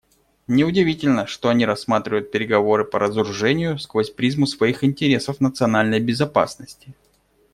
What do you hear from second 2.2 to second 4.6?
переговоры по разоружению сквозь призму